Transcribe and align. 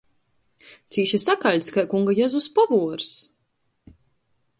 Cīši 0.95 1.19
sakaļts 1.23 1.69
kai 1.75 1.83
Kunga 1.91 2.15
Jezus 2.21 2.47
povuors! 2.61 3.11